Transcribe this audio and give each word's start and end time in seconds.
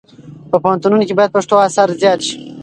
په 0.51 0.57
پوهنتونونو 0.63 1.03
کې 1.07 1.17
باید 1.17 1.35
پښتو 1.35 1.55
اثار 1.67 1.89
زیات 2.01 2.19
شي. 2.27 2.37